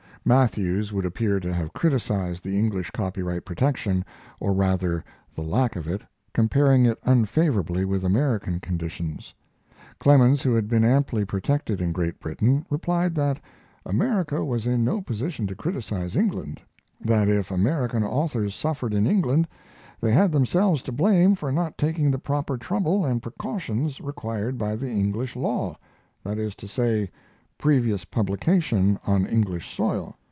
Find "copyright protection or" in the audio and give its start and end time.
2.91-4.53